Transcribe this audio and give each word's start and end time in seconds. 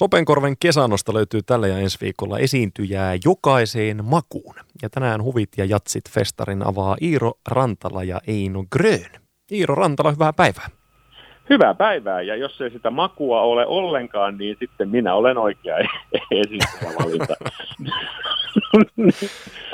Sopenkorven 0.00 0.54
kesänosta 0.60 1.14
löytyy 1.14 1.42
tällä 1.42 1.66
ja 1.66 1.78
ensi 1.78 1.98
viikolla 2.00 2.38
esiintyjää 2.38 3.14
jokaiseen 3.24 4.04
makuun. 4.04 4.54
Ja 4.82 4.90
tänään 4.90 5.22
huvit 5.22 5.48
ja 5.56 5.64
jatsit 5.64 6.10
festarin 6.10 6.66
avaa 6.66 6.96
Iiro 7.02 7.32
Rantala 7.48 8.04
ja 8.04 8.20
Eino 8.26 8.64
Grön. 8.72 9.10
Iiro 9.52 9.74
Rantala, 9.74 10.10
hyvää 10.10 10.32
päivää. 10.32 10.68
Hyvää 11.50 11.74
päivää, 11.74 12.22
ja 12.22 12.36
jos 12.36 12.60
ei 12.60 12.70
sitä 12.70 12.90
makua 12.90 13.40
ole 13.40 13.66
ollenkaan, 13.66 14.38
niin 14.38 14.56
sitten 14.60 14.88
minä 14.88 15.14
olen 15.14 15.38
oikea 15.38 15.76
esittäjävalinta. 16.30 17.34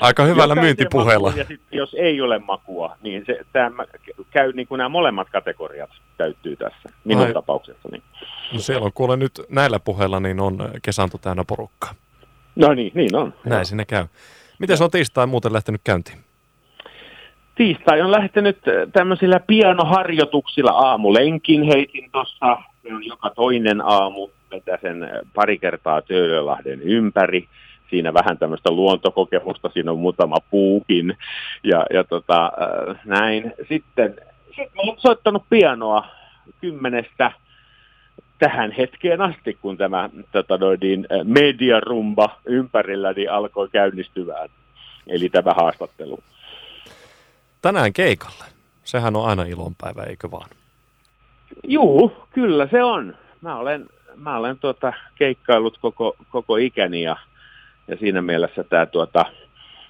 Aika 0.01 0.25
hyvällä 0.25 0.55
myyntipuheella. 0.55 1.33
Ja 1.37 1.45
sit, 1.45 1.61
jos 1.73 1.95
ei 1.99 2.21
ole 2.21 2.39
makua, 2.39 2.97
niin 3.03 3.25
se, 3.27 3.41
tämä 3.53 3.85
käy 4.31 4.53
niin 4.53 4.67
kuin 4.67 4.79
nämä 4.79 4.89
molemmat 4.89 5.29
kategoriat 5.33 5.91
täyttyy 6.17 6.57
tässä, 6.57 6.89
minun 7.05 7.27
Ai. 7.27 7.33
tapauksessani. 7.33 8.03
No 8.53 8.59
siellä 8.59 8.85
on 8.85 8.93
kuule 8.93 9.17
nyt 9.17 9.33
näillä 9.49 9.79
puheilla, 9.79 10.21
niin 10.21 10.41
on 10.41 10.59
kesanto 10.83 11.19
täynnä 11.19 11.45
porukkaa. 11.45 11.95
No 12.57 12.75
niin, 12.75 12.93
niin 12.95 13.17
on. 13.17 13.35
Näin 13.45 13.59
joo. 13.59 13.65
sinne 13.65 13.85
käy. 13.85 14.07
Miten 14.59 14.77
se 14.77 14.85
on 14.85 14.91
tiistai 14.91 15.27
muuten 15.27 15.53
lähtenyt 15.53 15.81
käyntiin? 15.85 16.19
Tiistai 17.55 18.01
on 18.01 18.11
lähtenyt 18.11 18.59
tämmöisillä 18.93 19.41
pianoharjoituksilla 19.41 20.71
aamulenkin 20.71 21.63
heitin 21.63 22.11
tuossa, 22.13 22.59
se 22.83 22.95
on 22.95 23.07
joka 23.07 23.31
toinen 23.31 23.81
aamu, 23.81 24.29
vetää 24.51 24.79
sen 24.83 25.11
pari 25.35 25.59
kertaa 25.59 26.03
Töölölahden 26.03 26.83
ympäri 26.83 27.49
siinä 27.91 28.15
vähän 28.15 28.39
tämmöistä 28.39 28.71
luontokokemusta, 28.71 29.71
siinä 29.73 29.91
on 29.91 29.99
muutama 29.99 30.37
puukin 30.51 31.17
ja, 31.65 31.87
ja 31.93 32.05
tota, 32.05 32.45
äh, 32.45 32.97
näin. 33.05 33.53
Sitten 33.69 34.15
sit 34.57 34.75
mä 34.75 34.83
olen 34.83 35.01
soittanut 35.01 35.43
pianoa 35.51 36.07
kymmenestä 36.61 37.33
tähän 38.39 38.73
hetkeen 38.73 39.21
asti, 39.21 39.59
kun 39.63 39.77
tämä 39.77 40.11
tota, 40.33 40.59
niin, 40.81 41.07
mediarumba 41.25 42.41
ympärilläni 42.47 43.15
niin 43.17 43.31
alkoi 43.31 43.69
käynnistymään, 43.69 44.49
eli 45.07 45.29
tämä 45.29 45.53
haastattelu. 45.53 46.19
Tänään 47.63 47.93
keikalle. 47.93 48.45
Sehän 48.85 49.17
on 49.17 49.29
aina 49.29 49.43
ilonpäivä, 49.43 50.03
eikö 50.03 50.31
vaan? 50.31 50.51
Juu, 51.65 52.13
kyllä 52.31 52.69
se 52.71 52.85
on. 52.85 53.15
Mä 53.41 53.59
olen, 53.59 53.87
mä 54.17 54.39
olen 54.39 54.59
tuota, 54.59 54.93
keikkailut 55.15 55.79
koko, 55.79 56.17
koko 56.31 56.57
ikäni 56.57 57.03
ja 57.03 57.17
ja 57.89 57.97
siinä 57.97 58.23
mielessä 58.23 58.65
tämä 58.65 58.87
tuota, 58.87 59.25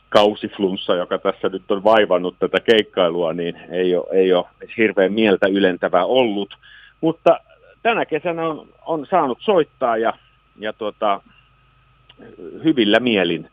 kausiflunssa, 0.09 0.95
joka 0.95 1.19
tässä 1.19 1.49
nyt 1.49 1.71
on 1.71 1.85
vaivannut 1.85 2.37
tätä 2.39 2.61
keikkailua, 2.61 3.33
niin 3.33 3.57
ei 3.71 3.97
ole, 3.97 4.07
ei 4.13 4.33
ole 4.33 4.47
hirveän 4.77 5.13
mieltä 5.13 5.47
ylentävää 5.47 6.05
ollut. 6.05 6.55
Mutta 7.01 7.41
tänä 7.87 8.07
kesänä 8.07 8.47
on, 8.47 8.69
on 8.87 9.07
saanut 9.11 9.39
soittaa 9.41 9.97
ja, 9.97 10.13
ja 10.59 10.73
tuota, 10.73 11.21
hyvillä 12.65 13.01
mielin 13.01 13.51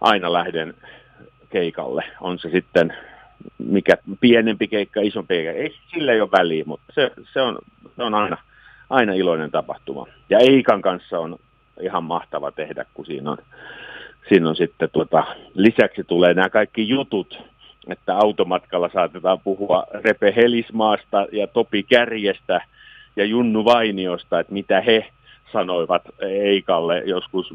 aina 0.00 0.32
lähden 0.32 0.74
keikalle. 1.50 2.04
On 2.20 2.38
se 2.38 2.50
sitten 2.50 2.94
mikä 3.58 3.92
pienempi 4.20 4.68
keikka, 4.68 5.00
isompi 5.00 5.34
keikka, 5.34 5.52
ei 5.52 5.74
sillä 5.94 6.12
ei 6.12 6.20
ole 6.20 6.30
väliä, 6.30 6.64
mutta 6.66 6.92
se, 6.94 7.10
se, 7.32 7.40
on, 7.40 7.58
se 7.96 8.02
on 8.02 8.14
aina, 8.14 8.36
aina 8.90 9.12
iloinen 9.12 9.50
tapahtuma. 9.50 10.06
Ja 10.30 10.38
Eikan 10.38 10.82
kanssa 10.82 11.18
on 11.18 11.36
ihan 11.80 12.04
mahtava 12.04 12.50
tehdä, 12.50 12.84
kun 12.94 13.06
siinä 13.06 13.30
on, 13.30 13.38
siinä 14.28 14.48
on 14.48 14.56
sitten 14.56 14.88
tuota, 14.92 15.24
lisäksi 15.54 16.04
tulee 16.04 16.34
nämä 16.34 16.48
kaikki 16.48 16.88
jutut, 16.88 17.42
että 17.88 18.16
automatkalla 18.16 18.90
saatetaan 18.92 19.40
puhua 19.40 19.84
Repe 19.90 20.32
Helismaasta 20.36 21.26
ja 21.32 21.46
Topi 21.46 21.82
Kärjestä 21.82 22.60
ja 23.16 23.24
Junnu 23.24 23.64
Vainiosta, 23.64 24.40
että 24.40 24.52
mitä 24.52 24.80
he 24.80 25.06
sanoivat 25.52 26.02
Eikalle 26.20 27.02
joskus 27.06 27.50
50-, 27.50 27.54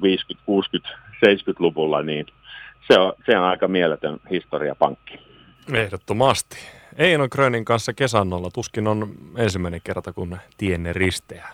60-, 0.79 0.97
70-luvulla, 1.25 2.01
niin 2.01 2.25
se 2.87 2.99
on, 2.99 3.13
se 3.25 3.37
on 3.37 3.43
aika 3.43 3.67
mieletön 3.67 4.19
historiapankki. 4.31 5.19
Ehdottomasti. 5.73 6.57
Eino 6.97 7.29
Grönin 7.29 7.65
kanssa 7.65 7.93
kesannolla 7.93 8.49
tuskin 8.53 8.87
on 8.87 9.07
ensimmäinen 9.37 9.81
kerta, 9.83 10.13
kun 10.13 10.37
tienne 10.57 10.93
risteää. 10.93 11.51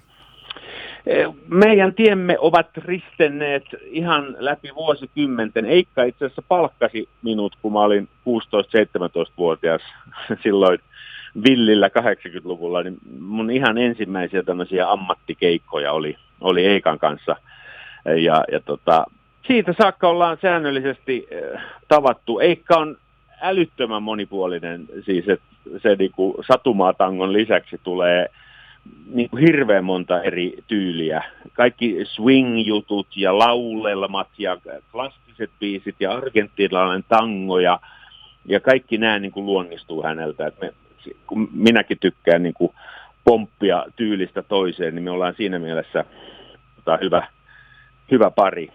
Meidän 1.47 1.93
tiemme 1.93 2.37
ovat 2.39 2.67
ristenneet 2.77 3.63
ihan 3.83 4.35
läpi 4.39 4.69
vuosikymmenten. 4.75 5.65
Eikka 5.65 6.03
itse 6.03 6.25
asiassa 6.25 6.43
palkkasi 6.47 7.09
minut, 7.21 7.55
kun 7.61 7.73
mä 7.73 7.79
olin 7.79 8.09
16-17-vuotias 8.09 9.81
silloin 10.43 10.79
villillä 11.43 11.87
80-luvulla, 11.87 12.83
niin 12.83 12.97
mun 13.19 13.51
ihan 13.51 13.77
ensimmäisiä 13.77 14.43
tämmöisiä 14.43 14.91
ammattikeikkoja 14.91 15.91
oli, 15.91 16.17
oli 16.41 16.65
Eikan 16.65 16.99
kanssa. 16.99 17.35
Ja, 18.05 18.43
ja 18.51 18.59
tota, 18.59 19.05
siitä 19.47 19.73
saakka 19.77 20.09
ollaan 20.09 20.37
säännöllisesti 20.41 21.27
äh, 21.55 21.61
tavattu. 21.87 22.39
Eikka 22.39 22.77
on 22.77 22.97
älyttömän 23.41 24.03
monipuolinen, 24.03 24.85
siis 25.05 25.29
että 25.29 25.45
se 25.77 25.95
niinku 25.95 26.43
satumaatangon 26.47 27.33
lisäksi 27.33 27.79
tulee 27.83 28.29
niin 29.13 29.29
kuin 29.29 29.41
hirveän 29.41 29.85
monta 29.85 30.21
eri 30.21 30.57
tyyliä. 30.67 31.23
Kaikki 31.53 31.97
swing-jutut 32.03 33.07
ja 33.15 33.39
laulelmat 33.39 34.27
ja 34.37 34.57
klassiset 34.91 35.51
biisit 35.59 35.95
ja 35.99 36.11
argentinalainen 36.11 37.05
tango 37.09 37.59
ja, 37.59 37.79
ja 38.45 38.59
kaikki 38.59 38.97
nämä 38.97 39.19
niin 39.19 39.31
kuin 39.31 39.45
luonnistuu 39.45 40.03
häneltä. 40.03 40.47
Et 40.47 40.61
me, 40.61 40.73
kun 41.27 41.49
minäkin 41.53 41.97
tykkään 41.99 42.43
niin 42.43 42.53
kuin 42.53 42.71
pomppia 43.23 43.85
tyylistä 43.95 44.41
toiseen, 44.41 44.95
niin 44.95 45.03
me 45.03 45.11
ollaan 45.11 45.33
siinä 45.37 45.59
mielessä 45.59 46.05
tota, 46.75 46.97
hyvä, 47.01 47.27
hyvä 48.11 48.31
pari. 48.31 48.69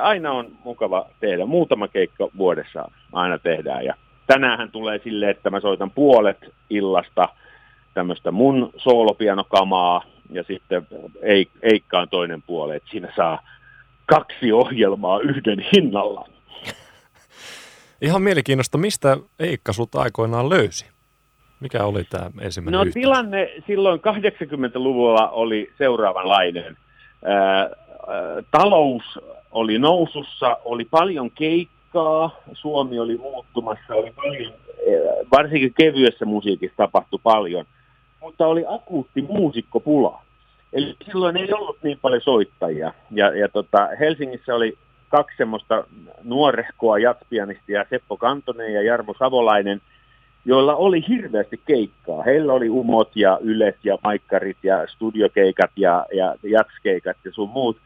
Aina 0.00 0.32
on 0.32 0.52
mukava 0.64 1.06
tehdä. 1.20 1.46
Muutama 1.46 1.88
keikka 1.88 2.28
vuodessa 2.38 2.90
aina 3.12 3.38
tehdään. 3.38 3.84
Ja 3.84 3.94
tänään 4.26 4.70
tulee 4.70 5.00
silleen, 5.04 5.30
että 5.30 5.50
mä 5.50 5.60
soitan 5.60 5.90
puolet 5.90 6.54
illasta– 6.70 7.28
tämmöistä 7.98 8.30
mun 8.30 8.70
soolopianokamaa 8.76 10.02
ja 10.30 10.42
sitten 10.42 10.86
Eikka 11.62 12.00
on 12.00 12.08
toinen 12.08 12.42
puoli, 12.42 12.76
että 12.76 12.90
siinä 12.90 13.12
saa 13.16 13.42
kaksi 14.06 14.52
ohjelmaa 14.52 15.20
yhden 15.20 15.66
hinnalla. 15.72 16.28
Ihan 18.00 18.22
mielenkiinnosta, 18.22 18.78
mistä 18.78 19.16
Eikka 19.38 19.72
sut 19.72 19.94
aikoinaan 19.94 20.48
löysi? 20.48 20.86
Mikä 21.60 21.84
oli 21.84 22.04
tämä 22.04 22.30
ensimmäinen 22.40 22.78
No 22.78 22.84
yhteys? 22.84 22.94
tilanne 22.94 23.52
silloin 23.66 24.00
80-luvulla 24.00 25.28
oli 25.28 25.72
seuraavanlainen. 25.78 26.76
Ää, 27.24 27.70
talous 28.50 29.02
oli 29.50 29.78
nousussa, 29.78 30.56
oli 30.64 30.84
paljon 30.84 31.30
keikkaa, 31.30 32.36
Suomi 32.52 32.98
oli 32.98 33.16
muuttumassa, 33.16 33.94
oli 33.94 34.10
paljon, 34.10 34.52
varsinkin 35.32 35.74
kevyessä 35.74 36.24
musiikissa 36.24 36.76
tapahtui 36.76 37.20
paljon– 37.22 37.64
mutta 38.20 38.46
oli 38.46 38.64
akuutti 38.68 39.22
muusikkopula. 39.22 40.22
Eli 40.72 40.96
silloin 41.06 41.36
ei 41.36 41.52
ollut 41.52 41.78
niin 41.82 41.98
paljon 42.02 42.22
soittajia. 42.22 42.92
Ja, 43.10 43.36
ja 43.36 43.48
tota, 43.48 43.88
Helsingissä 44.00 44.54
oli 44.54 44.78
kaksi 45.08 45.36
semmoista 45.36 45.84
nuorehkoa 46.22 46.98
jatspianistia, 46.98 47.84
Seppo 47.90 48.16
Kantonen 48.16 48.74
ja 48.74 48.82
Jarmo 48.82 49.14
Savolainen, 49.18 49.80
joilla 50.48 50.76
oli 50.76 51.04
hirveästi 51.08 51.60
keikkaa. 51.66 52.22
Heillä 52.22 52.52
oli 52.52 52.68
umot 52.68 53.10
ja 53.14 53.38
ylet 53.40 53.76
ja 53.84 53.98
maikkarit 54.04 54.56
ja 54.62 54.86
studiokeikat 54.86 55.70
ja, 55.76 56.06
ja 56.12 56.34
jatskeikat 56.42 57.16
ja 57.24 57.32
sun 57.32 57.48
muut. 57.48 57.76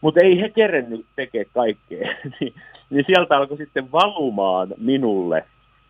Mutta 0.00 0.20
ei 0.20 0.40
he 0.40 0.48
kerennyt 0.48 1.06
tekemään 1.16 1.50
kaikkea. 1.54 2.08
niin, 2.40 2.54
niin 2.90 3.04
sieltä 3.06 3.36
alkoi 3.36 3.56
sitten 3.56 3.92
valumaan 3.92 4.68
minulle 4.78 5.44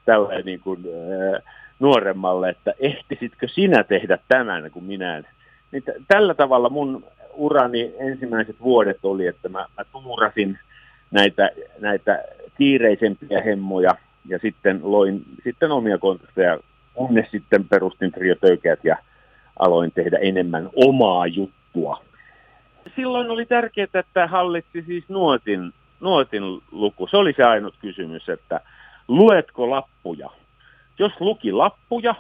tällainen 0.05 0.45
niin 0.45 0.61
kuin, 0.61 0.81
äh, 0.87 1.43
nuoremmalle, 1.79 2.49
että 2.49 2.75
ehtisitkö 2.79 3.49
sinä 3.49 3.85
tehdä 3.85 4.19
tämän 4.29 4.71
kuin 4.71 4.85
minä 4.85 5.17
en. 5.17 5.27
Niin 5.73 5.83
t- 5.83 6.05
tällä 6.09 6.35
tavalla 6.35 6.69
mun 6.69 7.05
urani 7.35 7.95
ensimmäiset 7.99 8.57
vuodet 8.61 8.99
oli, 9.03 9.27
että 9.27 9.49
mä, 9.49 9.67
mä 9.79 9.85
tuurasin 9.93 10.59
näitä, 11.11 11.51
näitä 11.81 12.25
kiireisempiä 12.59 13.43
hemmoja 13.43 13.95
ja 14.29 14.39
sitten 14.39 14.81
loin 14.83 15.23
sitten 15.45 15.71
omia 15.73 15.99
konteksteja, 15.99 16.59
kunnes 16.95 17.31
sitten 17.31 17.69
perustin 17.69 18.13
Trio 18.13 18.35
Töykeät 18.35 18.85
ja 18.85 18.97
aloin 19.59 19.93
tehdä 19.93 20.19
enemmän 20.19 20.71
omaa 20.77 21.27
juttua. 21.27 22.05
Silloin 22.97 23.31
oli 23.31 23.47
tärkeää, 23.47 23.87
että 23.95 24.27
hallitsi 24.27 24.83
siis 24.83 25.05
nuotin, 25.09 25.73
nuotin 26.01 26.43
luku. 26.71 27.07
Se 27.07 27.17
oli 27.17 27.33
se 27.37 27.43
ainut 27.43 27.75
kysymys, 27.81 28.29
että 28.29 28.61
luetko 29.09 29.71
lappuja 29.71 30.31
jos 30.99 31.13
luki 31.21 31.53
lappuja, 31.53 32.15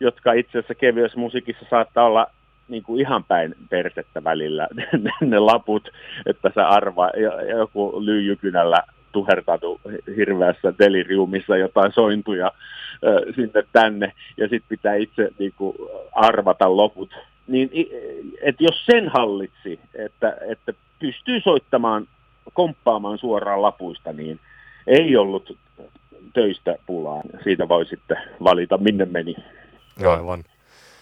jotka 0.00 0.32
itse 0.32 0.58
asiassa 0.58 0.74
kevyessä 0.74 1.18
musiikissa 1.18 1.66
saattaa 1.70 2.04
olla 2.04 2.26
niin 2.68 2.82
kuin 2.82 3.00
ihan 3.00 3.24
päin 3.24 3.54
persettä 3.70 4.24
välillä 4.24 4.68
ne, 5.20 5.38
laput, 5.38 5.88
että 6.26 6.50
sä 6.54 6.68
arvaa 6.68 7.10
joku 7.58 8.04
lyijykynällä 8.04 8.82
tuhertatu 9.12 9.80
hirveässä 10.16 10.74
deliriumissa 10.78 11.56
jotain 11.56 11.92
sointuja 11.92 12.52
sinne 13.36 13.62
tänne, 13.72 14.12
ja 14.36 14.48
sitten 14.48 14.68
pitää 14.68 14.94
itse 14.94 15.30
niin 15.38 15.52
kuin, 15.56 15.76
arvata 16.12 16.76
loput. 16.76 17.10
niin 17.46 17.70
että 18.42 18.64
jos 18.64 18.86
sen 18.86 19.08
hallitsi, 19.08 19.80
että, 19.94 20.36
että 20.48 20.72
pystyy 20.98 21.40
soittamaan, 21.40 22.08
komppaamaan 22.52 23.18
suoraan 23.18 23.62
lapuista, 23.62 24.12
niin 24.12 24.40
ei 24.86 25.16
ollut 25.16 25.56
töistä 26.34 26.76
pulaa. 26.86 27.22
Siitä 27.44 27.68
voi 27.68 27.86
sitten 27.86 28.16
valita, 28.44 28.78
minne 28.78 29.04
meni. 29.04 29.36
Aivan. 30.06 30.44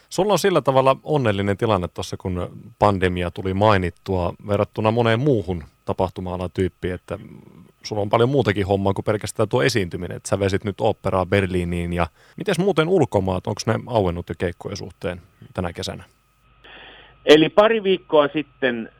Sulla 0.08 0.32
on 0.32 0.38
sillä 0.38 0.60
tavalla 0.60 0.96
onnellinen 1.02 1.56
tilanne 1.56 1.88
tuossa, 1.88 2.16
kun 2.16 2.50
pandemia 2.78 3.30
tuli 3.30 3.54
mainittua 3.54 4.34
verrattuna 4.46 4.90
moneen 4.90 5.20
muuhun 5.20 5.64
tapahtuma 5.84 6.48
tyyppiin, 6.54 6.94
että 6.94 7.18
sulla 7.82 8.02
on 8.02 8.08
paljon 8.08 8.28
muutakin 8.28 8.66
hommaa 8.66 8.94
kuin 8.94 9.04
pelkästään 9.04 9.48
tuo 9.48 9.62
esiintyminen, 9.62 10.16
että 10.16 10.28
sä 10.28 10.38
vesit 10.38 10.64
nyt 10.64 10.80
operaa 10.80 11.26
Berliiniin 11.26 11.92
ja 11.92 12.06
miten 12.36 12.54
muuten 12.58 12.88
ulkomaat, 12.88 13.46
onko 13.46 13.60
ne 13.66 13.74
auennut 13.86 14.28
jo 14.28 14.34
keikkojen 14.38 14.76
suhteen 14.76 15.20
tänä 15.54 15.72
kesänä? 15.72 16.04
Eli 17.26 17.48
pari 17.48 17.82
viikkoa 17.82 18.28
sitten 18.28 18.90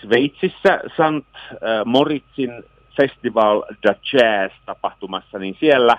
Sveitsissä 0.00 0.80
St. 0.86 1.36
Äh, 1.36 1.58
Moritzin 1.84 2.64
Festival 2.96 3.62
de 3.82 3.96
Jazz-tapahtumassa, 4.12 5.38
niin 5.38 5.56
siellä 5.60 5.98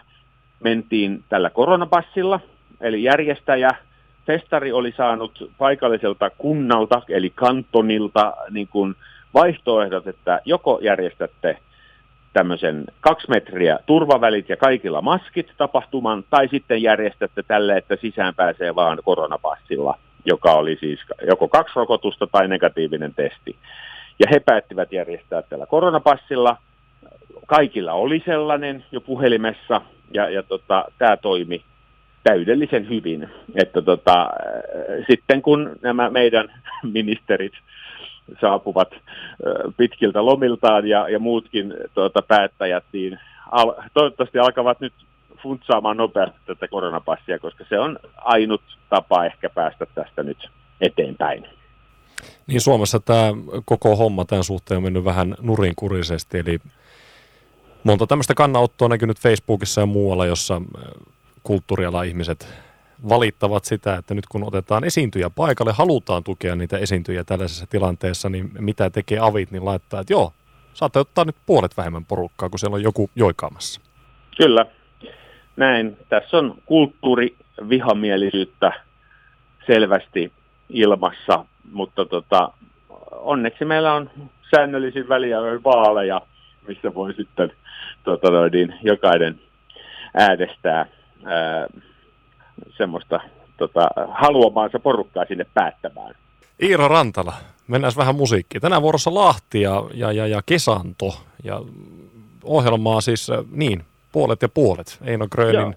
mentiin 0.63 1.23
tällä 1.29 1.49
koronapassilla, 1.49 2.39
eli 2.81 3.03
järjestäjä 3.03 3.69
festari 4.29 4.71
oli 4.71 4.93
saanut 4.97 5.51
paikalliselta 5.57 6.29
kunnalta, 6.29 7.01
eli 7.09 7.29
kantonilta, 7.35 8.33
niin 8.49 8.67
kuin 8.67 8.95
vaihtoehdot, 9.33 10.07
että 10.07 10.39
joko 10.45 10.79
järjestätte 10.81 11.57
tämmöisen 12.33 12.85
kaksi 12.99 13.29
metriä 13.29 13.79
turvavälit 13.85 14.49
ja 14.49 14.57
kaikilla 14.57 15.01
maskit 15.01 15.53
tapahtuman, 15.57 16.23
tai 16.29 16.47
sitten 16.47 16.81
järjestätte 16.81 17.43
tälle, 17.43 17.77
että 17.77 17.95
sisään 18.01 18.35
pääsee 18.35 18.75
vaan 18.75 18.97
koronapassilla, 19.03 19.97
joka 20.25 20.51
oli 20.51 20.77
siis 20.79 20.99
joko 21.27 21.47
kaksi 21.47 21.73
rokotusta 21.75 22.27
tai 22.27 22.47
negatiivinen 22.47 23.13
testi. 23.13 23.55
Ja 24.19 24.25
he 24.31 24.39
päättivät 24.39 24.91
järjestää 24.91 25.41
tällä 25.41 25.65
koronapassilla. 25.65 26.57
Kaikilla 27.47 27.93
oli 27.93 28.23
sellainen 28.25 28.85
jo 28.91 29.01
puhelimessa, 29.01 29.81
ja, 30.13 30.29
ja 30.29 30.43
tota, 30.43 30.85
tämä 30.97 31.17
toimi 31.17 31.63
täydellisen 32.23 32.89
hyvin. 32.89 33.29
Että 33.55 33.81
tota, 33.81 34.21
äh, 34.21 35.05
sitten 35.09 35.41
kun 35.41 35.75
nämä 35.81 36.09
meidän 36.09 36.51
ministerit 36.97 37.53
saapuvat 38.41 38.93
äh, 38.93 38.99
pitkiltä 39.77 40.25
lomiltaan 40.25 40.87
ja, 40.87 41.09
ja 41.09 41.19
muutkin 41.19 41.73
tuota, 41.93 42.21
päättäjät, 42.21 42.83
niin 42.91 43.19
al, 43.51 43.73
toivottavasti 43.93 44.39
alkavat 44.39 44.79
nyt 44.79 44.93
funtsaamaan 45.43 45.97
nopeasti 45.97 46.39
tätä 46.45 46.67
koronapassia, 46.67 47.39
koska 47.39 47.65
se 47.69 47.79
on 47.79 47.99
ainut 48.17 48.61
tapa 48.89 49.25
ehkä 49.25 49.49
päästä 49.49 49.85
tästä 49.95 50.23
nyt 50.23 50.49
eteenpäin. 50.81 51.45
Niin 52.47 52.61
Suomessa 52.61 52.99
tämä 52.99 53.31
koko 53.65 53.95
homma 53.95 54.25
tämän 54.25 54.43
suhteen 54.43 54.77
on 54.77 54.83
mennyt 54.83 55.03
vähän 55.03 55.35
nurinkurisesti, 55.41 56.39
eli 56.39 56.59
monta 57.83 58.07
tämmöistä 58.07 58.33
kannanottoa 58.33 58.87
näkynyt 58.87 59.19
Facebookissa 59.19 59.81
ja 59.81 59.85
muualla, 59.85 60.25
jossa 60.25 60.61
kulttuurialan 61.49 62.05
ihmiset 62.05 62.47
valittavat 63.09 63.65
sitä, 63.65 63.95
että 63.95 64.13
nyt 64.13 64.27
kun 64.27 64.43
otetaan 64.43 64.83
esiintyjä 64.83 65.29
paikalle, 65.29 65.71
halutaan 65.71 66.23
tukea 66.23 66.55
niitä 66.55 66.77
esiintyjiä 66.77 67.23
tällaisessa 67.23 67.67
tilanteessa, 67.67 68.29
niin 68.29 68.51
mitä 68.59 68.89
tekee 68.89 69.19
avit, 69.19 69.51
niin 69.51 69.65
laittaa, 69.65 70.01
että 70.01 70.13
joo, 70.13 70.33
saatte 70.73 70.99
ottaa 70.99 71.25
nyt 71.25 71.35
puolet 71.45 71.77
vähemmän 71.77 72.05
porukkaa, 72.05 72.49
kun 72.49 72.59
siellä 72.59 72.75
on 72.75 72.83
joku 72.83 73.09
joikaamassa. 73.15 73.81
Kyllä, 74.37 74.65
näin. 75.57 75.97
Tässä 76.09 76.37
on 76.37 76.55
kulttuurivihamielisyyttä 76.65 78.71
selvästi 79.67 80.31
ilmassa, 80.69 81.45
mutta 81.71 82.05
tota, 82.05 82.53
onneksi 83.11 83.65
meillä 83.65 83.93
on 83.93 84.09
säännöllisin 84.55 85.09
väliajoin 85.09 85.63
vaaleja, 85.63 86.21
missä 86.67 86.93
voi 86.93 87.13
sitten 87.13 87.51
tota, 88.03 88.27
niin, 88.51 88.75
jokainen 88.83 89.39
äänestää 90.13 90.98
ää, 91.25 91.67
semmoista 92.77 93.19
tota, 93.57 93.89
haluamaansa 94.11 94.79
porukkaa 94.79 95.25
sinne 95.25 95.45
päättämään. 95.53 96.15
Iiro 96.61 96.87
Rantala, 96.87 97.33
mennään 97.67 97.93
vähän 97.97 98.15
musiikkiin. 98.15 98.61
Tänään 98.61 98.81
vuorossa 98.81 99.13
Lahti 99.13 99.61
ja, 99.61 99.83
ja, 99.93 100.11
ja, 100.11 100.27
ja 100.27 100.41
Kesanto 100.45 101.13
ja 101.43 101.61
ohjelmaa 102.43 103.01
siis 103.01 103.31
niin, 103.51 103.83
puolet 104.11 104.41
ja 104.41 104.49
puolet. 104.49 104.99
Eino 105.05 105.27
Grönin, 105.27 105.75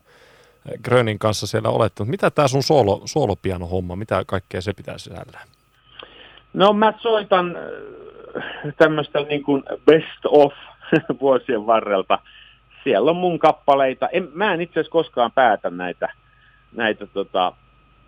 Grönin 0.82 1.18
kanssa 1.18 1.46
siellä 1.46 1.68
olette. 1.68 2.04
Mitä 2.04 2.30
tämä 2.30 2.48
sun 2.48 2.62
soolo, 2.62 3.02
soolopiano 3.04 3.66
homma, 3.66 3.96
mitä 3.96 4.24
kaikkea 4.26 4.60
se 4.60 4.72
pitää 4.72 4.98
sisällään? 4.98 5.48
No 6.52 6.72
mä 6.72 6.92
soitan 7.00 7.56
tämmöistä 8.76 9.20
niin 9.20 9.42
kuin 9.42 9.62
best 9.86 10.26
of 10.26 10.52
vuosien 11.20 11.66
varrelta 11.66 12.18
siellä 12.84 13.11
on 13.11 13.17
mun 13.17 13.38
kappaleita. 13.38 14.08
En, 14.08 14.29
mä 14.34 14.55
en 14.55 14.61
itse 14.61 14.81
asiassa 14.81 14.93
koskaan 14.93 15.32
päätä 15.32 15.70
näitä, 15.70 16.08
näitä 16.73 17.06
tota, 17.06 17.52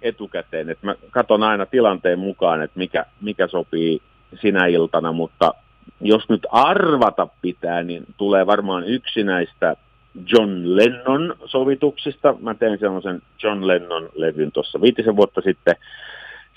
etukäteen. 0.03 0.71
Et 0.71 0.83
mä 0.83 0.95
katson 1.11 1.43
aina 1.43 1.67
tilanteen 1.67 2.19
mukaan, 2.19 2.63
että 2.63 2.79
mikä, 2.79 3.07
mikä 3.21 3.47
sopii 3.47 4.03
sinä 4.41 4.67
iltana, 4.67 5.13
mutta 5.13 5.55
jos 6.01 6.29
nyt 6.29 6.47
arvata 6.51 7.29
pitää, 7.43 7.83
niin 7.83 8.05
tulee 8.17 8.47
varmaan 8.47 8.85
yksi 8.85 9.25
näistä 9.25 9.77
John 10.33 10.77
Lennon 10.77 11.37
sovituksista. 11.45 12.35
Mä 12.41 12.55
tein 12.55 12.79
sellaisen 12.79 13.23
John 13.43 13.67
Lennon-levyn 13.67 14.53
tuossa 14.53 14.81
viitisen 14.81 15.17
vuotta 15.17 15.41
sitten. 15.41 15.77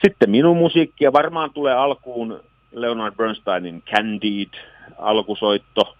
Sitten 0.05 0.29
minun 0.29 0.57
musiikkia 0.57 1.13
varmaan 1.13 1.53
tulee 1.53 1.73
alkuun 1.73 2.39
Leonard 2.71 3.15
Bernsteinin 3.15 3.81
Candid 3.81 4.53
alkusoitto. 4.97 5.95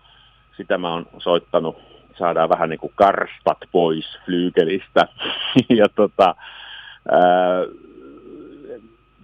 Sitä 0.57 0.77
mä 0.77 0.93
oon 0.93 1.05
soittanut 1.17 1.77
saadaan 2.17 2.49
vähän 2.49 2.69
niin 2.69 2.79
kuin 2.79 2.93
karstat 2.95 3.57
pois 3.71 4.05
flyykelistä. 4.25 5.07
ja 5.79 5.89
tota, 5.95 6.35
ää, 7.11 7.19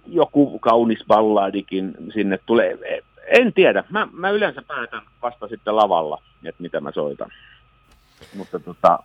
joku 0.06 0.58
kaunis 0.58 1.04
balladikin 1.06 1.94
sinne 2.14 2.38
tulee. 2.46 2.78
En 3.26 3.52
tiedä. 3.52 3.84
Mä, 3.90 4.08
mä 4.12 4.30
yleensä 4.30 4.62
päätän 4.62 5.02
vasta 5.22 5.48
sitten 5.48 5.76
lavalla, 5.76 6.22
että 6.44 6.62
mitä 6.62 6.80
mä 6.80 6.92
soitan. 6.92 7.30
Mutta 8.34 8.60
tota, 8.60 8.98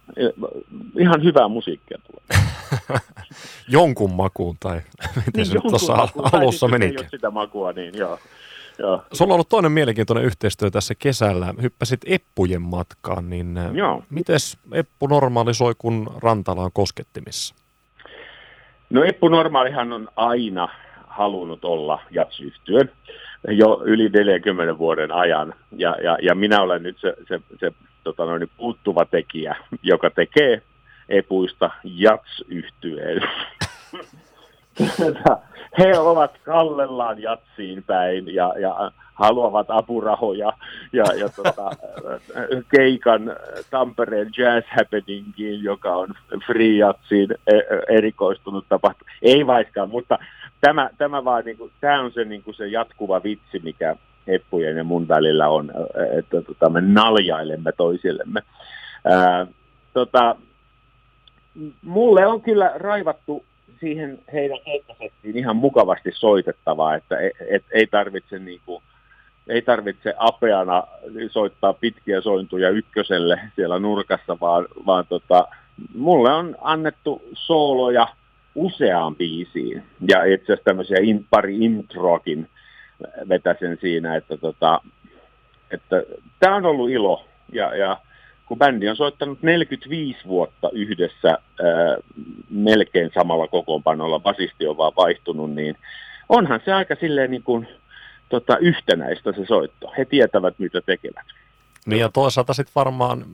ihan 0.99 1.23
hyvää 1.23 1.47
musiikkia 1.47 1.97
tulee. 2.07 2.43
Jonkun 3.67 4.11
makuun 4.11 4.55
tai 4.59 4.75
miten 5.15 5.31
niin, 5.35 5.45
se 5.45 5.59
tuossa 5.69 5.93
alussa 6.31 6.67
menikin. 6.67 6.97
Jos 6.97 7.11
sitä 7.11 7.31
makua, 7.31 7.73
niin 7.73 7.97
joo. 7.97 8.19
Joo. 8.79 9.03
Sulla 9.13 9.31
on 9.31 9.35
ollut 9.35 9.49
toinen 9.49 9.71
mielenkiintoinen 9.71 10.25
yhteistyö 10.25 10.69
tässä 10.69 10.95
kesällä. 10.95 11.53
Hyppäsit 11.61 12.01
Eppujen 12.05 12.61
matkaan, 12.61 13.29
niin 13.29 13.57
äh, 13.57 13.75
Joo. 13.75 14.03
mites 14.09 14.57
Eppu 14.71 15.07
normalisoi, 15.07 15.73
kun 15.77 16.07
Rantala 16.23 16.61
on 16.61 16.71
koskettimissa? 16.73 17.55
No 18.89 19.03
Eppu 19.03 19.27
Normaalihan 19.27 19.93
on 19.93 20.07
aina 20.15 20.69
halunnut 21.07 21.65
olla 21.65 22.01
jatsyhtyön 22.11 22.91
jo 23.47 23.81
yli 23.85 24.09
40 24.09 24.77
vuoden 24.77 25.11
ajan. 25.11 25.53
Ja, 25.71 25.95
ja, 26.03 26.17
ja 26.21 26.35
minä 26.35 26.61
olen 26.61 26.83
nyt 26.83 26.97
se, 26.99 27.13
se, 27.27 27.39
se 27.59 27.71
tota 28.03 28.25
noin, 28.25 28.49
puuttuva 28.57 29.05
tekijä, 29.05 29.55
joka 29.83 30.09
tekee 30.09 30.61
Epuista 31.09 31.69
jatsyhtyeen. 31.83 33.21
he 35.79 35.99
ovat 35.99 36.31
kallellaan 36.43 37.21
jatsiin 37.21 37.83
päin 37.83 38.35
ja, 38.35 38.53
ja 38.59 38.91
haluavat 39.13 39.67
apurahoja 39.69 40.53
ja, 40.93 41.05
ja 41.19 41.29
tota, 41.29 41.69
keikan 42.75 43.35
Tampereen 43.69 44.31
Jazz 44.37 44.67
Happeningiin, 44.69 45.63
joka 45.63 45.95
on 45.95 46.07
free 46.47 46.77
jatsiin 46.77 47.29
e, 47.47 47.53
erikoistunut 47.89 48.65
tapahtuma. 48.69 49.11
Ei 49.21 49.47
vaikkaan, 49.47 49.89
mutta 49.89 50.19
tämä, 50.61 50.89
tämä, 50.97 51.25
vaan, 51.25 51.45
niin 51.45 51.57
kuin, 51.57 51.71
tämä 51.81 52.01
on 52.01 52.11
se, 52.11 52.25
niin 52.25 52.43
kuin 52.43 52.55
se 52.55 52.67
jatkuva 52.67 53.23
vitsi, 53.23 53.59
mikä 53.63 53.95
Heppujen 54.27 54.77
ja 54.77 54.83
mun 54.83 55.07
välillä 55.07 55.49
on, 55.49 55.71
että 56.17 56.41
tota, 56.41 56.69
me 56.69 56.81
naljailemme 56.81 57.71
toisillemme. 57.71 58.41
Ää, 59.05 59.47
tota, 59.93 60.35
mulle 61.81 62.27
on 62.27 62.41
kyllä 62.41 62.71
raivattu 62.75 63.45
siihen 63.79 64.19
heidän 64.33 64.59
keikkasettiin 64.65 65.37
ihan 65.37 65.55
mukavasti 65.55 66.11
soitettavaa, 66.13 66.95
että 66.95 67.19
et, 67.19 67.33
et, 67.49 67.63
ei 67.71 67.87
tarvitse 67.87 68.39
niin 68.39 68.61
kuin, 68.65 68.83
ei 69.47 69.61
tarvitse 69.61 70.13
apeana 70.17 70.83
soittaa 71.31 71.73
pitkiä 71.73 72.21
sointuja 72.21 72.69
ykköselle 72.69 73.39
siellä 73.55 73.79
nurkassa, 73.79 74.37
vaan, 74.41 74.65
vaan 74.85 75.05
tota, 75.09 75.47
mulle 75.95 76.33
on 76.33 76.55
annettu 76.61 77.21
sooloja 77.33 78.07
useaan 78.55 79.15
biisiin. 79.15 79.83
Ja 80.07 80.23
itse 80.23 80.45
asiassa 80.45 80.63
tämmöisiä 80.63 80.97
in, 81.01 81.25
pari 81.29 81.57
introakin 81.65 82.49
vetäsen 83.29 83.77
siinä, 83.81 84.15
että, 84.15 84.37
tota, 84.37 84.81
että 85.71 86.03
tämä 86.39 86.55
on 86.55 86.65
ollut 86.65 86.89
ilo. 86.89 87.25
Ja, 87.51 87.75
ja 87.75 87.97
kun 88.49 88.57
bändi 88.57 88.89
on 88.89 88.95
soittanut 88.95 89.41
45 89.41 90.19
vuotta 90.27 90.69
yhdessä 90.73 91.29
ää, 91.29 91.97
melkein 92.49 93.11
samalla 93.13 93.47
kokoonpanolla, 93.47 94.19
basisti 94.19 94.67
on 94.67 94.77
vaan 94.77 94.93
vaihtunut, 94.97 95.51
niin 95.51 95.75
onhan 96.29 96.61
se 96.65 96.73
aika 96.73 96.95
silleen 96.95 97.31
niin 97.31 97.43
kuin, 97.43 97.67
tota, 98.29 98.57
yhtenäistä 98.57 99.31
se 99.31 99.45
soitto. 99.45 99.93
He 99.97 100.05
tietävät, 100.05 100.59
mitä 100.59 100.81
tekevät. 100.81 101.25
Niin 101.85 101.99
ja 101.99 102.09
toisaalta 102.09 102.53
sitten 102.53 102.71
varmaan 102.75 103.25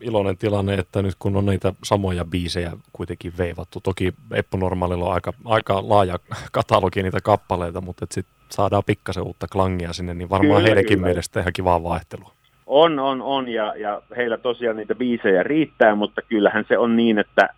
iloinen 0.00 0.38
tilanne, 0.38 0.74
että 0.74 1.02
nyt 1.02 1.14
kun 1.18 1.36
on 1.36 1.46
niitä 1.46 1.72
samoja 1.84 2.24
biisejä 2.24 2.72
kuitenkin 2.92 3.32
veivattu. 3.38 3.80
Toki 3.80 4.14
Eppu 4.32 4.56
Normaalilla 4.56 5.04
on 5.04 5.14
aika, 5.14 5.32
aika 5.44 5.88
laaja 5.88 6.18
katalogi 6.52 7.02
niitä 7.02 7.20
kappaleita, 7.20 7.80
mutta 7.80 8.06
sitten 8.10 8.34
saadaan 8.50 8.82
pikkasen 8.86 9.22
uutta 9.22 9.48
klangia 9.48 9.92
sinne, 9.92 10.14
niin 10.14 10.30
varmaan 10.30 10.56
kyllä, 10.56 10.68
heidänkin 10.68 10.98
kyllä. 10.98 11.06
mielestä 11.06 11.40
ihan 11.40 11.52
kivaa 11.52 11.82
vaihtelua. 11.82 12.32
On, 12.66 12.98
on, 12.98 13.22
on, 13.22 13.48
ja, 13.48 13.74
ja 13.76 14.02
heillä 14.16 14.36
tosiaan 14.36 14.76
niitä 14.76 14.94
biisejä 14.94 15.42
riittää, 15.42 15.94
mutta 15.94 16.22
kyllähän 16.22 16.64
se 16.68 16.78
on 16.78 16.96
niin, 16.96 17.18
että 17.18 17.48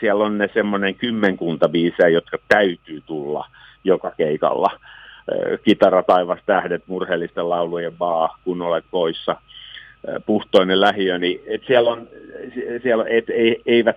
siellä 0.00 0.24
on 0.24 0.38
ne 0.38 0.50
semmoinen 0.54 0.94
kymmenkunta 0.94 1.68
biisejä, 1.68 2.08
jotka 2.08 2.38
täytyy 2.48 3.02
tulla 3.06 3.46
joka 3.84 4.12
keikalla. 4.16 4.70
Kitara, 5.64 6.02
taivas, 6.02 6.38
tähdet, 6.46 6.82
murheellisten 6.86 7.48
laulujen 7.48 7.96
baa, 7.96 8.38
kun 8.44 8.62
olet 8.62 8.84
poissa, 8.90 9.36
puhtoinen 10.26 10.80
lähiö, 10.80 11.18
niin 11.18 11.40
et 11.46 11.62
siellä 11.66 11.90
on, 11.90 12.08
siellä, 12.82 13.04
et, 13.08 13.30
ei, 13.30 13.62
eivät 13.66 13.96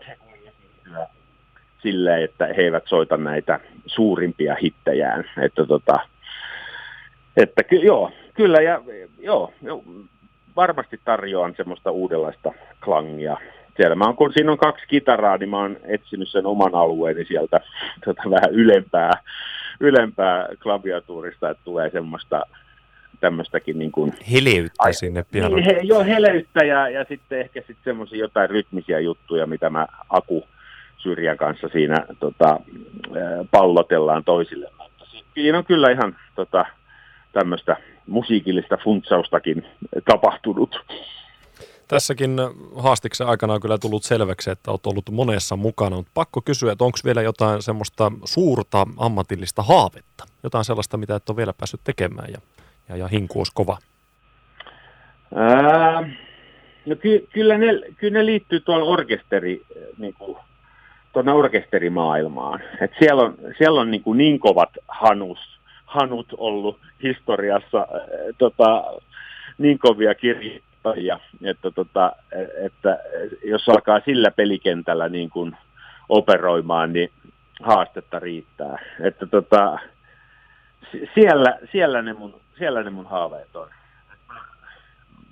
silleen, 1.81 2.23
että 2.23 2.45
he 2.45 2.61
eivät 2.61 2.83
soita 2.85 3.17
näitä 3.17 3.59
suurimpia 3.85 4.55
hittejään. 4.55 5.25
Että, 5.41 5.65
tota, 5.65 5.99
että 7.37 7.63
ky, 7.63 7.75
joo, 7.75 8.11
kyllä 8.33 8.61
ja 8.61 8.81
joo, 9.19 9.53
varmasti 10.55 10.99
tarjoan 11.05 11.53
semmoista 11.57 11.91
uudenlaista 11.91 12.51
klangia. 12.83 13.37
Siellä 13.77 13.95
mä 13.95 14.05
oon, 14.05 14.15
kun 14.15 14.33
siinä 14.33 14.51
on 14.51 14.57
kaksi 14.57 14.85
kitaraa, 14.87 15.37
niin 15.37 15.49
mä 15.49 15.57
oon 15.57 15.77
etsinyt 15.83 16.29
sen 16.29 16.45
oman 16.45 16.75
alueeni 16.75 17.25
sieltä 17.25 17.59
tota, 18.05 18.21
vähän 18.29 18.51
ylempää, 18.51 19.11
ylempää 19.79 20.47
klaviatuurista, 20.63 21.49
että 21.49 21.63
tulee 21.63 21.89
semmoista 21.89 22.41
tämmöistäkin 23.19 23.79
niin 23.79 23.91
kuin... 23.91 24.13
Heleyttä 24.31 24.73
ai, 24.79 24.93
sinne 24.93 25.25
pianon. 25.31 25.55
Niin, 25.55 25.65
he, 25.65 25.79
joo, 25.83 26.03
heleyttä 26.03 26.65
ja, 26.65 26.89
ja 26.89 27.05
sitten 27.09 27.39
ehkä 27.39 27.59
sitten 27.59 27.83
semmoisia 27.83 28.19
jotain 28.19 28.49
rytmisiä 28.49 28.99
juttuja, 28.99 29.47
mitä 29.47 29.69
mä 29.69 29.87
Aku 30.09 30.47
Syrjän 30.97 31.37
kanssa 31.37 31.67
siinä 31.67 32.05
tota, 32.19 32.59
pallotellaan 33.51 34.23
toisille. 34.23 34.69
Siinä 35.33 35.57
on 35.57 35.65
kyllä 35.65 35.91
ihan 35.91 36.15
tota, 36.35 36.65
tämmöistä 37.33 37.77
musiikillista 38.07 38.77
funtsaustakin 38.83 39.65
tapahtunut. 40.05 40.79
Tässäkin 41.87 42.37
haastiksen 42.75 43.27
aikana 43.27 43.53
on 43.53 43.61
kyllä 43.61 43.77
tullut 43.77 44.03
selväksi, 44.03 44.51
että 44.51 44.71
olet 44.71 44.85
ollut 44.85 45.09
monessa 45.11 45.55
mukana, 45.55 45.95
mutta 45.95 46.11
pakko 46.13 46.41
kysyä, 46.41 46.71
että 46.71 46.83
onko 46.83 46.97
vielä 47.05 47.21
jotain 47.21 47.61
semmoista 47.61 48.11
suurta 48.25 48.87
ammatillista 48.97 49.61
haavetta, 49.61 50.23
jotain 50.43 50.65
sellaista, 50.65 50.97
mitä 50.97 51.15
et 51.15 51.29
ole 51.29 51.37
vielä 51.37 51.53
päässyt 51.53 51.81
tekemään 51.83 52.27
ja, 52.31 52.39
ja, 52.89 52.97
ja 52.97 53.07
hinkuus 53.07 53.51
kova? 53.51 53.77
Ää, 55.35 56.09
no 56.85 56.95
ky, 56.95 57.27
kyllä, 57.33 57.57
ne, 57.57 57.67
kyllä 57.97 58.19
ne 58.19 58.25
liittyy 58.25 58.59
tuolla 58.59 58.85
orkesteri, 58.85 59.61
niin 59.97 60.13
kuin, 60.13 60.37
tuonne 61.13 61.31
orkesterimaailmaan. 61.31 62.59
Et 62.81 62.91
siellä 62.99 63.21
on, 63.21 63.37
siellä 63.57 63.81
on 63.81 63.91
niin, 63.91 64.03
kuin 64.03 64.17
niin 64.17 64.39
kovat 64.39 64.69
hanus, 64.87 65.39
hanut 65.85 66.27
ollut 66.37 66.79
historiassa 67.03 67.77
ää, 67.77 67.99
tota, 68.37 68.83
niin 69.57 69.79
kovia 69.79 70.15
kirjoittajia, 70.15 71.19
että, 71.43 71.71
tota, 71.71 72.11
että 72.65 72.99
jos 73.43 73.69
alkaa 73.69 73.99
sillä 74.05 74.31
pelikentällä 74.31 75.09
niin 75.09 75.29
kuin 75.29 75.57
operoimaan, 76.09 76.93
niin 76.93 77.11
haastetta 77.61 78.19
riittää. 78.19 78.77
Että 78.99 79.25
tota, 79.25 79.79
siellä, 81.15 81.59
siellä, 81.71 82.01
ne 82.01 82.13
mun, 82.13 82.41
siellä 82.57 82.83
ne 82.83 82.89
mun 82.89 83.05
haaveet 83.05 83.55
on. 83.55 83.67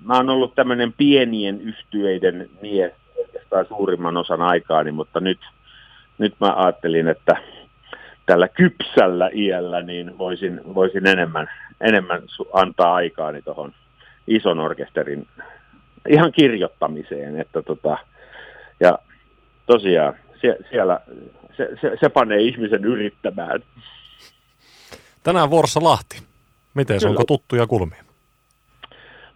Mä 0.06 0.18
oon 0.18 0.30
ollut 0.30 0.56
tämmöinen 0.56 0.94
pienien 0.94 1.62
yhtyeiden 1.62 2.50
mies 2.62 2.94
oikeastaan 3.20 3.66
suurimman 3.68 4.18
osan 4.18 4.42
aikaani, 4.42 4.92
mutta 4.92 5.20
nyt, 5.20 5.40
nyt 6.18 6.36
mä 6.40 6.54
ajattelin, 6.56 7.08
että 7.08 7.36
tällä 8.32 8.48
kypsällä 8.48 9.30
iällä 9.34 9.82
niin 9.82 10.18
voisin, 10.18 10.62
voisin 10.76 11.08
enemmän, 11.08 11.50
enemmän 11.82 12.22
antaa 12.54 12.96
aikaani 12.96 13.42
tuohon 13.42 13.74
ison 14.28 14.60
orkesterin 14.60 15.28
ihan 16.10 16.32
kirjoittamiseen. 16.32 17.42
Että 17.42 17.62
tota, 17.62 17.98
ja 18.80 19.00
tosiaan 19.66 20.14
sie, 20.42 20.58
siellä 20.70 21.00
se, 21.58 21.70
se, 21.82 21.98
se 22.00 22.10
panee 22.10 22.42
ihmisen 22.42 22.86
yrittämään. 22.86 23.64
Tänään 25.24 25.50
vuorossa 25.50 25.84
Lahti. 25.84 26.22
Miten 26.74 27.00
se, 27.00 27.08
onko 27.08 27.24
tuttuja 27.28 27.68
kulmia? 27.68 28.04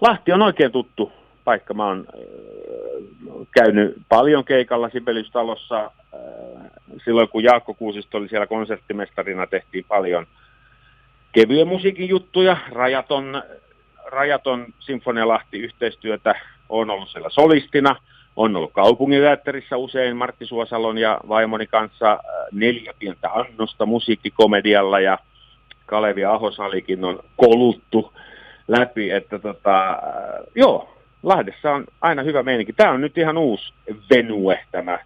Lahti 0.02 0.32
on 0.32 0.42
oikein 0.42 0.72
tuttu 0.72 1.12
paikka. 1.46 1.74
Mä 1.74 1.88
oon 1.88 2.08
äh, 2.08 3.48
käynyt 3.52 3.96
paljon 4.10 4.46
keikalla 4.46 4.90
Sibeliustalossa. 4.90 5.84
Äh, 5.84 6.72
silloin 7.06 7.30
kun 7.30 7.44
Jaakko 7.44 7.74
Kuusisto 7.74 8.18
oli 8.18 8.30
siellä 8.30 8.48
konserttimestarina, 8.48 9.48
tehtiin 9.48 9.86
paljon 9.88 10.28
kevyen 11.32 11.68
musiikin 11.68 12.10
juttuja. 12.10 12.58
Rajaton, 12.72 13.44
Rajaton 14.06 14.66
Sinfonialahti-yhteistyötä 14.80 16.36
on 16.70 16.90
ollut 16.90 17.10
siellä 17.10 17.30
solistina. 17.30 17.96
On 18.36 18.56
ollut 18.56 18.74
kaupunginteatterissa 18.74 19.78
usein 19.78 20.18
Martti 20.18 20.46
Suosalon 20.46 20.98
ja 20.98 21.20
vaimoni 21.28 21.68
kanssa 21.68 22.12
äh, 22.12 22.20
neljä 22.52 22.94
pientä 23.00 23.30
annosta 23.32 23.86
musiikkikomedialla 23.86 25.00
ja 25.00 25.18
Kalevi 25.86 26.26
Ahosalikin 26.26 27.04
on 27.04 27.20
koluttu 27.36 28.14
läpi, 28.68 29.12
että 29.12 29.40
tota, 29.40 29.98
joo, 30.56 30.95
Lahdessa 31.26 31.72
on 31.72 31.86
aina 32.02 32.24
hyvä 32.24 32.44
meininki. 32.44 32.74
Tämä 32.74 32.92
on 32.92 33.02
nyt 33.02 33.18
ihan 33.18 33.38
uusi 33.38 33.74
venue, 34.16 34.60
tämä 34.72 35.00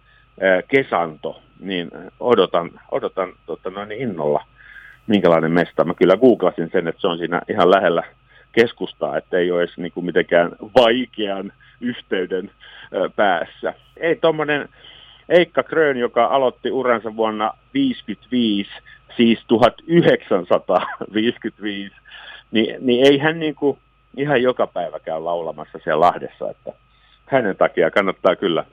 kesanto, 0.68 1.42
niin 1.60 1.90
odotan, 2.20 2.70
odotan 2.90 3.32
tota, 3.46 3.70
noin 3.70 3.92
innolla, 3.92 4.44
minkälainen 5.06 5.52
mesta. 5.52 5.84
Mä 5.84 5.94
kyllä 5.94 6.16
googlasin 6.16 6.70
sen, 6.72 6.88
että 6.88 7.00
se 7.00 7.06
on 7.06 7.18
siinä 7.18 7.40
ihan 7.48 7.70
lähellä 7.70 8.02
keskustaa, 8.52 9.16
että 9.16 9.38
ei 9.38 9.50
ole 9.50 9.62
edes 9.62 9.78
niin 9.78 9.92
kuin 9.92 10.06
mitenkään 10.06 10.50
vaikean 10.76 11.52
yhteyden 11.80 12.50
ää, 12.94 13.08
päässä. 13.16 13.74
Ei 13.96 14.16
tuommoinen 14.16 14.68
Eikka 15.28 15.62
Krön, 15.62 15.96
joka 15.96 16.24
aloitti 16.24 16.70
uransa 16.70 17.16
vuonna 17.16 17.44
1955, 17.44 18.70
siis 19.16 19.38
1955, 19.48 21.94
niin, 22.50 22.76
niin 22.80 23.06
ei 23.06 23.18
hän 23.18 23.38
niin 23.38 23.54
kuin 23.54 23.78
ihan 24.16 24.42
joka 24.42 24.66
päivä 24.66 25.00
käy 25.00 25.20
laulamassa 25.20 25.78
siellä 25.84 26.00
Lahdessa, 26.00 26.50
että 26.50 26.72
hänen 27.26 27.56
takia 27.56 27.90
kannattaa 27.90 28.36
kyllä 28.36 28.64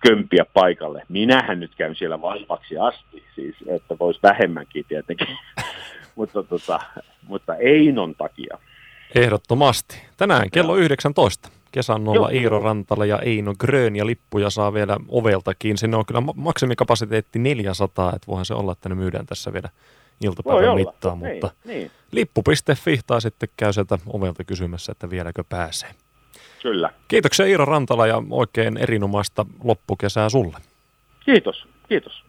kömpiä 0.00 0.44
paikalle. 0.54 1.02
Minähän 1.08 1.60
nyt 1.60 1.74
käyn 1.74 1.94
siellä 1.94 2.22
vaivaksi 2.22 2.78
asti, 2.78 3.24
siis 3.34 3.56
että 3.66 3.96
voisi 4.00 4.20
vähemmänkin 4.22 4.84
tietenkin, 4.88 5.38
mutta, 6.16 6.42
tota, 6.42 6.80
mutta 7.26 7.54
Einon 7.54 8.14
takia. 8.14 8.58
Ehdottomasti. 9.14 10.02
Tänään 10.16 10.50
kello 10.50 10.76
19 10.76 11.48
kesannolla 11.72 12.28
Iiro 12.28 12.60
Rantala 12.60 13.06
ja 13.06 13.18
Eino 13.18 13.54
Grön 13.58 13.96
ja 13.96 14.06
lippuja 14.06 14.50
saa 14.50 14.74
vielä 14.74 14.96
oveltakin. 15.08 15.78
Sinne 15.78 15.96
on 15.96 16.06
kyllä 16.06 16.22
maksimikapasiteetti 16.34 17.38
400, 17.38 18.12
että 18.16 18.26
voihan 18.26 18.44
se 18.44 18.54
olla, 18.54 18.72
että 18.72 18.88
ne 18.88 18.94
myydään 18.94 19.26
tässä 19.26 19.52
vielä 19.52 19.68
iltapäivän 20.20 20.74
mittaan, 20.74 21.18
niin, 21.20 21.32
mutta 21.32 21.50
niin. 21.64 21.90
lippu.fi 22.12 23.00
tai 23.06 23.20
sitten 23.20 23.48
käy 23.56 23.72
sieltä 23.72 23.98
ovelta 24.06 24.44
kysymässä, 24.44 24.92
että 24.92 25.10
vieläkö 25.10 25.44
pääsee. 25.48 25.90
Kyllä. 26.62 26.90
Kiitoksia 27.08 27.46
Iiro 27.46 27.64
Rantala 27.64 28.06
ja 28.06 28.22
oikein 28.30 28.76
erinomaista 28.76 29.46
loppukesää 29.64 30.28
sulle. 30.28 30.58
Kiitos, 31.24 31.66
kiitos. 31.88 32.24